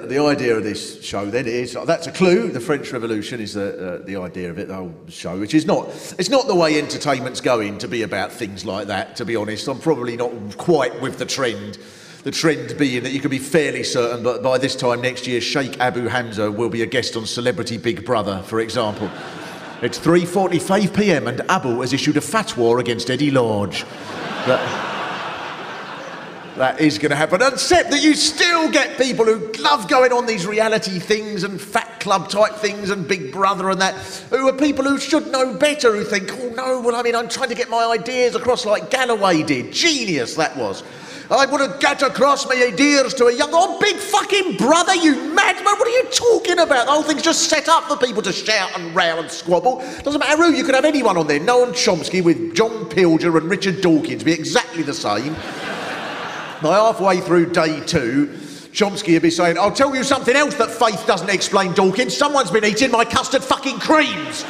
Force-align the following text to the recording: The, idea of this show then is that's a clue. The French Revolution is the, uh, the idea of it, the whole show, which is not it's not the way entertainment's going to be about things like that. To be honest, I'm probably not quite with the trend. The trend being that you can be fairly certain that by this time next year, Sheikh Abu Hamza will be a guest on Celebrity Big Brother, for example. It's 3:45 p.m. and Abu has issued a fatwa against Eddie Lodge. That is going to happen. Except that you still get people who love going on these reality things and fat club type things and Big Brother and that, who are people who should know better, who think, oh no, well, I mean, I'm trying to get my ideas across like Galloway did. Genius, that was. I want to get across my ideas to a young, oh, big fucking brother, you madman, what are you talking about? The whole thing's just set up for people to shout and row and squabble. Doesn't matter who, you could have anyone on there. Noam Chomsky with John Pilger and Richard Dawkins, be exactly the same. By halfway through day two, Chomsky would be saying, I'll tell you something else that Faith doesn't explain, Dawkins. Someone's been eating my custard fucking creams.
The, 0.00 0.18
idea 0.18 0.56
of 0.56 0.64
this 0.64 1.02
show 1.02 1.26
then 1.26 1.46
is 1.46 1.76
that's 1.86 2.06
a 2.06 2.12
clue. 2.12 2.48
The 2.50 2.60
French 2.60 2.92
Revolution 2.92 3.40
is 3.40 3.54
the, 3.54 4.00
uh, 4.00 4.04
the 4.04 4.16
idea 4.16 4.50
of 4.50 4.58
it, 4.58 4.68
the 4.68 4.74
whole 4.74 4.94
show, 5.08 5.38
which 5.38 5.54
is 5.54 5.66
not 5.66 5.88
it's 6.18 6.30
not 6.30 6.46
the 6.46 6.54
way 6.54 6.78
entertainment's 6.78 7.40
going 7.40 7.78
to 7.78 7.88
be 7.88 8.02
about 8.02 8.32
things 8.32 8.64
like 8.64 8.86
that. 8.88 9.16
To 9.16 9.24
be 9.24 9.36
honest, 9.36 9.68
I'm 9.68 9.78
probably 9.78 10.16
not 10.16 10.32
quite 10.56 11.00
with 11.00 11.18
the 11.18 11.26
trend. 11.26 11.78
The 12.22 12.30
trend 12.30 12.78
being 12.78 13.02
that 13.02 13.10
you 13.10 13.20
can 13.20 13.30
be 13.30 13.38
fairly 13.38 13.84
certain 13.84 14.22
that 14.24 14.42
by 14.42 14.56
this 14.56 14.74
time 14.74 15.02
next 15.02 15.26
year, 15.26 15.40
Sheikh 15.40 15.78
Abu 15.78 16.08
Hamza 16.08 16.50
will 16.50 16.70
be 16.70 16.82
a 16.82 16.86
guest 16.86 17.16
on 17.16 17.26
Celebrity 17.26 17.76
Big 17.76 18.04
Brother, 18.04 18.42
for 18.46 18.60
example. 18.60 19.10
It's 19.82 19.98
3:45 19.98 20.96
p.m. 20.96 21.26
and 21.26 21.42
Abu 21.50 21.80
has 21.80 21.92
issued 21.92 22.16
a 22.16 22.20
fatwa 22.20 22.80
against 22.80 23.10
Eddie 23.10 23.30
Lodge. 23.30 23.84
That 26.56 26.80
is 26.80 26.98
going 26.98 27.10
to 27.10 27.16
happen. 27.16 27.42
Except 27.42 27.90
that 27.90 28.02
you 28.02 28.14
still 28.14 28.70
get 28.70 28.98
people 28.98 29.24
who 29.24 29.52
love 29.62 29.88
going 29.88 30.12
on 30.12 30.26
these 30.26 30.46
reality 30.46 30.98
things 30.98 31.44
and 31.44 31.60
fat 31.60 32.00
club 32.00 32.28
type 32.28 32.54
things 32.54 32.90
and 32.90 33.06
Big 33.06 33.32
Brother 33.32 33.70
and 33.70 33.80
that, 33.80 33.94
who 34.30 34.48
are 34.48 34.52
people 34.52 34.84
who 34.84 34.98
should 34.98 35.26
know 35.28 35.54
better, 35.54 35.94
who 35.94 36.04
think, 36.04 36.30
oh 36.32 36.50
no, 36.50 36.80
well, 36.80 36.96
I 36.96 37.02
mean, 37.02 37.14
I'm 37.14 37.28
trying 37.28 37.48
to 37.48 37.54
get 37.54 37.70
my 37.70 37.84
ideas 37.84 38.34
across 38.34 38.64
like 38.64 38.90
Galloway 38.90 39.42
did. 39.42 39.72
Genius, 39.72 40.34
that 40.36 40.56
was. 40.56 40.82
I 41.30 41.46
want 41.46 41.72
to 41.72 41.78
get 41.78 42.02
across 42.02 42.46
my 42.46 42.54
ideas 42.54 43.14
to 43.14 43.26
a 43.26 43.34
young, 43.34 43.48
oh, 43.52 43.80
big 43.80 43.96
fucking 43.96 44.58
brother, 44.58 44.94
you 44.94 45.14
madman, 45.32 45.64
what 45.64 45.88
are 45.88 45.90
you 45.90 46.04
talking 46.10 46.58
about? 46.58 46.84
The 46.84 46.92
whole 46.92 47.02
thing's 47.02 47.22
just 47.22 47.48
set 47.48 47.66
up 47.66 47.84
for 47.84 47.96
people 47.96 48.20
to 48.22 48.32
shout 48.32 48.78
and 48.78 48.94
row 48.94 49.18
and 49.18 49.30
squabble. 49.30 49.78
Doesn't 50.02 50.18
matter 50.18 50.36
who, 50.36 50.52
you 50.52 50.64
could 50.64 50.74
have 50.74 50.84
anyone 50.84 51.16
on 51.16 51.26
there. 51.26 51.40
Noam 51.40 51.70
Chomsky 51.70 52.22
with 52.22 52.54
John 52.54 52.84
Pilger 52.90 53.38
and 53.38 53.48
Richard 53.48 53.80
Dawkins, 53.80 54.22
be 54.22 54.32
exactly 54.32 54.82
the 54.82 54.92
same. 54.92 55.34
By 56.62 56.76
halfway 56.76 57.20
through 57.20 57.52
day 57.52 57.80
two, 57.84 58.26
Chomsky 58.72 59.14
would 59.14 59.22
be 59.22 59.30
saying, 59.30 59.58
I'll 59.58 59.72
tell 59.72 59.94
you 59.94 60.02
something 60.02 60.34
else 60.34 60.54
that 60.54 60.70
Faith 60.70 61.06
doesn't 61.06 61.30
explain, 61.30 61.72
Dawkins. 61.74 62.16
Someone's 62.16 62.50
been 62.50 62.64
eating 62.64 62.90
my 62.90 63.04
custard 63.04 63.42
fucking 63.42 63.78
creams. 63.78 64.44